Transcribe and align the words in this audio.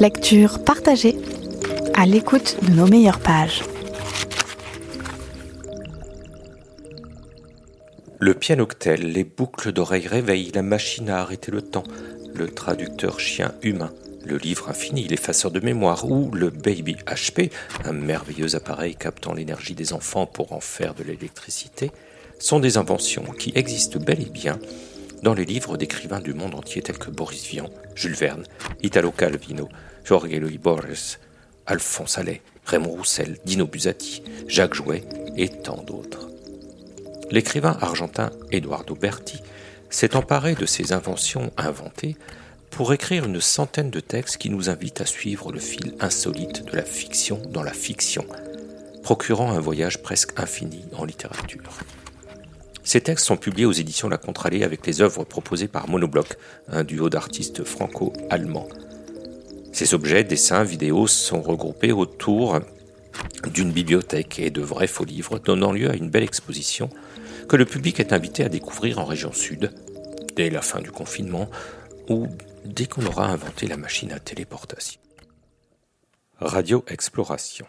Lecture 0.00 0.64
partagée 0.64 1.14
à 1.92 2.06
l'écoute 2.06 2.56
de 2.62 2.70
nos 2.70 2.86
meilleures 2.86 3.20
pages. 3.20 3.62
Le 8.18 8.32
pianoctel, 8.32 9.12
les 9.12 9.24
boucles 9.24 9.72
d'oreilles 9.72 10.06
réveillent, 10.06 10.52
la 10.54 10.62
machine 10.62 11.10
à 11.10 11.20
arrêter 11.20 11.52
le 11.52 11.60
temps, 11.60 11.84
le 12.34 12.48
traducteur 12.48 13.20
chien 13.20 13.52
humain, 13.60 13.92
le 14.24 14.38
livre 14.38 14.70
infini, 14.70 15.06
l'effaceur 15.06 15.50
de 15.50 15.60
mémoire 15.60 16.10
ou 16.10 16.30
le 16.30 16.48
Baby 16.48 16.96
HP, 17.06 17.50
un 17.84 17.92
merveilleux 17.92 18.56
appareil 18.56 18.94
captant 18.94 19.34
l'énergie 19.34 19.74
des 19.74 19.92
enfants 19.92 20.24
pour 20.24 20.54
en 20.54 20.60
faire 20.60 20.94
de 20.94 21.04
l'électricité, 21.04 21.90
sont 22.38 22.58
des 22.58 22.78
inventions 22.78 23.24
qui 23.38 23.52
existent 23.54 24.00
bel 24.00 24.22
et 24.22 24.30
bien 24.30 24.58
dans 25.22 25.34
les 25.34 25.44
livres 25.44 25.76
d'écrivains 25.76 26.20
du 26.20 26.34
monde 26.34 26.54
entier 26.54 26.82
tels 26.82 26.98
que 26.98 27.10
Boris 27.10 27.46
Vian, 27.46 27.68
Jules 27.94 28.14
Verne, 28.14 28.44
Italo 28.82 29.10
Calvino, 29.10 29.68
Jorge 30.04 30.30
Luis 30.30 30.58
Borges, 30.58 31.18
Alphonse 31.66 32.18
Allais, 32.18 32.42
Raymond 32.64 32.90
Roussel, 32.90 33.38
Dino 33.44 33.66
Buzzati, 33.66 34.22
Jacques 34.48 34.74
Jouet 34.74 35.04
et 35.36 35.48
tant 35.48 35.82
d'autres. 35.82 36.28
L'écrivain 37.30 37.76
argentin 37.80 38.30
Eduardo 38.50 38.94
Berti 38.94 39.40
s'est 39.88 40.16
emparé 40.16 40.54
de 40.54 40.66
ces 40.66 40.92
inventions 40.92 41.52
inventées 41.56 42.16
pour 42.70 42.92
écrire 42.92 43.26
une 43.26 43.40
centaine 43.40 43.90
de 43.90 44.00
textes 44.00 44.38
qui 44.38 44.50
nous 44.50 44.70
invitent 44.70 45.00
à 45.00 45.06
suivre 45.06 45.52
le 45.52 45.60
fil 45.60 45.94
insolite 46.00 46.64
de 46.64 46.76
la 46.76 46.84
fiction 46.84 47.40
dans 47.50 47.62
la 47.62 47.72
fiction, 47.72 48.24
procurant 49.02 49.52
un 49.52 49.60
voyage 49.60 50.02
presque 50.02 50.38
infini 50.38 50.84
en 50.96 51.04
littérature. 51.04 51.78
Ces 52.90 53.02
textes 53.02 53.26
sont 53.26 53.36
publiés 53.36 53.66
aux 53.66 53.72
éditions 53.72 54.08
La 54.08 54.18
Contralée 54.18 54.64
avec 54.64 54.84
les 54.84 55.00
œuvres 55.00 55.22
proposées 55.22 55.68
par 55.68 55.88
Monobloc, 55.88 56.36
un 56.66 56.82
duo 56.82 57.08
d'artistes 57.08 57.62
franco-allemands. 57.62 58.66
Ces 59.72 59.94
objets, 59.94 60.24
dessins, 60.24 60.64
vidéos 60.64 61.06
sont 61.06 61.40
regroupés 61.40 61.92
autour 61.92 62.58
d'une 63.46 63.70
bibliothèque 63.70 64.40
et 64.40 64.50
de 64.50 64.60
vrais 64.60 64.88
faux 64.88 65.04
livres, 65.04 65.38
donnant 65.38 65.70
lieu 65.70 65.88
à 65.88 65.94
une 65.94 66.10
belle 66.10 66.24
exposition 66.24 66.90
que 67.48 67.54
le 67.54 67.64
public 67.64 68.00
est 68.00 68.12
invité 68.12 68.42
à 68.42 68.48
découvrir 68.48 68.98
en 68.98 69.04
région 69.04 69.32
sud, 69.32 69.72
dès 70.34 70.50
la 70.50 70.60
fin 70.60 70.80
du 70.80 70.90
confinement, 70.90 71.48
ou 72.08 72.26
dès 72.64 72.86
qu'on 72.86 73.06
aura 73.06 73.28
inventé 73.28 73.68
la 73.68 73.76
machine 73.76 74.10
à 74.10 74.18
téléportation. 74.18 75.00
Radio 76.40 76.84
Exploration. 76.88 77.68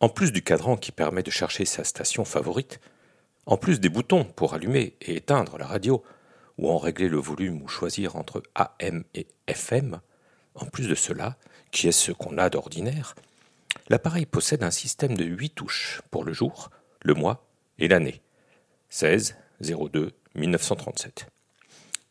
En 0.00 0.08
plus 0.08 0.32
du 0.32 0.42
cadran 0.42 0.76
qui 0.76 0.90
permet 0.90 1.22
de 1.22 1.30
chercher 1.30 1.64
sa 1.64 1.84
station 1.84 2.24
favorite, 2.24 2.80
en 3.48 3.56
plus 3.56 3.80
des 3.80 3.88
boutons 3.88 4.24
pour 4.24 4.52
allumer 4.52 4.94
et 5.00 5.16
éteindre 5.16 5.56
la 5.56 5.66
radio, 5.66 6.04
ou 6.58 6.70
en 6.70 6.76
régler 6.76 7.08
le 7.08 7.16
volume 7.16 7.62
ou 7.62 7.68
choisir 7.68 8.14
entre 8.14 8.42
AM 8.54 9.04
et 9.14 9.26
FM, 9.46 10.00
en 10.54 10.66
plus 10.66 10.86
de 10.86 10.94
cela, 10.94 11.36
qui 11.70 11.88
est 11.88 11.92
ce 11.92 12.12
qu'on 12.12 12.36
a 12.36 12.50
d'ordinaire, 12.50 13.14
l'appareil 13.88 14.26
possède 14.26 14.62
un 14.62 14.70
système 14.70 15.16
de 15.16 15.24
8 15.24 15.50
touches 15.50 16.02
pour 16.10 16.24
le 16.24 16.34
jour, 16.34 16.68
le 17.02 17.14
mois 17.14 17.46
et 17.78 17.88
l'année. 17.88 18.20
16 18.90 19.34
02 19.62 20.12
1937. 20.34 21.26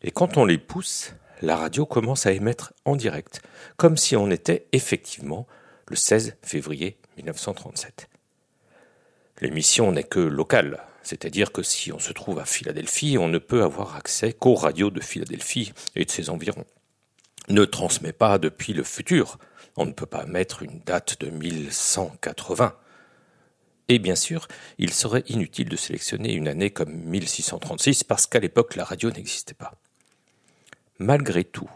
Et 0.01 0.11
quand 0.11 0.37
on 0.37 0.45
les 0.45 0.57
pousse, 0.57 1.13
la 1.43 1.55
radio 1.55 1.85
commence 1.85 2.25
à 2.25 2.31
émettre 2.31 2.73
en 2.83 2.95
direct, 2.95 3.41
comme 3.75 3.95
si 3.95 4.15
on 4.15 4.31
était 4.31 4.65
effectivement 4.71 5.45
le 5.87 5.95
16 5.95 6.35
février 6.41 6.97
1937. 7.17 8.09
L'émission 9.41 9.91
n'est 9.91 10.03
que 10.03 10.19
locale, 10.19 10.81
c'est-à-dire 11.07 11.53
que 11.53 11.63
si 11.63 11.93
on 11.93 11.99
se 11.99 12.11
trouve 12.11 12.37
à 12.37 12.45
Philadelphie, 12.45 13.17
on 13.17 13.29
ne 13.29 13.37
peut 13.37 13.63
avoir 13.63 13.95
accès 13.95 14.33
qu'aux 14.33 14.55
radios 14.55 14.89
de 14.89 14.99
Philadelphie 14.99 15.71
et 15.95 16.03
de 16.03 16.11
ses 16.11 16.29
environs. 16.29 16.65
Ne 17.47 17.63
transmet 17.63 18.11
pas 18.11 18.37
depuis 18.37 18.73
le 18.73 18.83
futur, 18.83 19.37
on 19.77 19.85
ne 19.85 19.93
peut 19.93 20.05
pas 20.05 20.25
mettre 20.25 20.63
une 20.63 20.79
date 20.79 21.21
de 21.21 21.29
1180. 21.29 22.75
Et 23.87 23.99
bien 23.99 24.15
sûr, 24.15 24.49
il 24.79 24.91
serait 24.91 25.23
inutile 25.27 25.69
de 25.69 25.77
sélectionner 25.77 26.33
une 26.33 26.49
année 26.49 26.71
comme 26.71 26.91
1636 26.91 28.03
parce 28.03 28.27
qu'à 28.27 28.39
l'époque 28.39 28.75
la 28.75 28.83
radio 28.83 29.09
n'existait 29.09 29.53
pas. 29.53 29.75
Malgré 30.99 31.45
tout, 31.45 31.69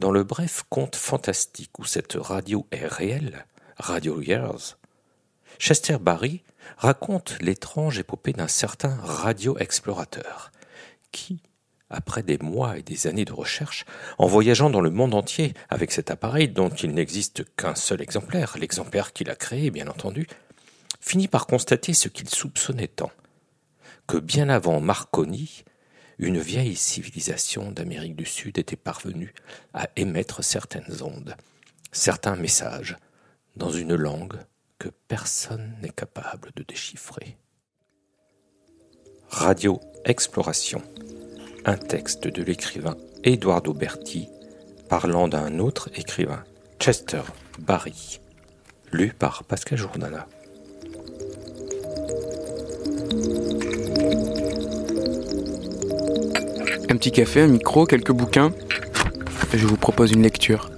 dans 0.00 0.10
le 0.10 0.24
bref 0.24 0.62
conte 0.70 0.96
fantastique 0.96 1.78
où 1.78 1.84
cette 1.84 2.14
radio 2.14 2.66
est 2.70 2.86
réelle, 2.86 3.44
Radio 3.76 4.22
Years, 4.22 4.78
Chester 5.58 5.98
Barry 6.00 6.42
raconte 6.76 7.36
l'étrange 7.40 7.98
épopée 7.98 8.32
d'un 8.32 8.48
certain 8.48 8.96
radio-explorateur 9.02 10.50
qui, 11.12 11.42
après 11.90 12.22
des 12.22 12.38
mois 12.38 12.78
et 12.78 12.82
des 12.82 13.06
années 13.06 13.24
de 13.24 13.32
recherche, 13.32 13.84
en 14.18 14.26
voyageant 14.26 14.70
dans 14.70 14.80
le 14.80 14.90
monde 14.90 15.14
entier 15.14 15.54
avec 15.68 15.92
cet 15.92 16.10
appareil 16.10 16.48
dont 16.48 16.70
il 16.70 16.92
n'existe 16.92 17.44
qu'un 17.56 17.74
seul 17.74 18.02
exemplaire, 18.02 18.56
l'exemplaire 18.58 19.12
qu'il 19.12 19.30
a 19.30 19.36
créé 19.36 19.70
bien 19.70 19.88
entendu, 19.88 20.26
finit 21.00 21.28
par 21.28 21.46
constater 21.46 21.92
ce 21.92 22.08
qu'il 22.08 22.28
soupçonnait 22.28 22.88
tant, 22.88 23.12
que 24.06 24.16
bien 24.16 24.48
avant 24.48 24.80
Marconi, 24.80 25.64
une 26.18 26.38
vieille 26.38 26.76
civilisation 26.76 27.70
d'Amérique 27.72 28.16
du 28.16 28.24
Sud 28.24 28.58
était 28.58 28.76
parvenue 28.76 29.34
à 29.72 29.88
émettre 29.96 30.42
certaines 30.42 31.02
ondes, 31.02 31.36
certains 31.92 32.36
messages, 32.36 32.96
dans 33.56 33.70
une 33.70 33.94
langue 33.94 34.38
que 34.84 34.90
personne 35.08 35.72
n'est 35.80 35.88
capable 35.88 36.50
de 36.56 36.62
déchiffrer. 36.62 37.38
Radio 39.30 39.80
Exploration, 40.04 40.82
un 41.64 41.78
texte 41.78 42.28
de 42.28 42.42
l'écrivain 42.42 42.94
Eduardo 43.22 43.72
Berti 43.72 44.28
parlant 44.90 45.26
d'un 45.26 45.58
autre 45.58 45.88
écrivain, 45.94 46.44
Chester 46.78 47.22
Barry, 47.60 48.20
lu 48.92 49.14
par 49.18 49.44
Pascal 49.44 49.78
Journala. 49.78 50.28
Un 56.90 56.96
petit 56.98 57.10
café, 57.10 57.40
un 57.40 57.46
micro, 57.46 57.86
quelques 57.86 58.12
bouquins. 58.12 58.52
Je 59.54 59.66
vous 59.66 59.78
propose 59.78 60.12
une 60.12 60.22
lecture. 60.22 60.73